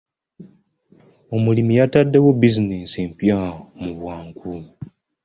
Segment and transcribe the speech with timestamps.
[1.35, 3.39] Omulimi yataddewo bizinensi empya
[3.81, 4.53] mu bwangu.